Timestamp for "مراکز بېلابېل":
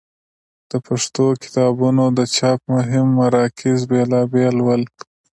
3.21-4.55